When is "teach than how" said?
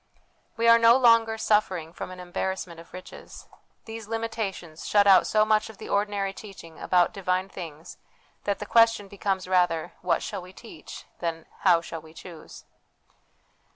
10.53-11.81